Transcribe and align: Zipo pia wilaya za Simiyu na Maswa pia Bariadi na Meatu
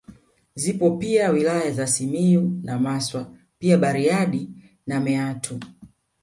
Zipo 0.55 0.91
pia 0.97 1.29
wilaya 1.29 1.71
za 1.71 1.87
Simiyu 1.87 2.59
na 2.63 2.79
Maswa 2.79 3.31
pia 3.59 3.77
Bariadi 3.77 4.49
na 4.87 4.99
Meatu 4.99 5.59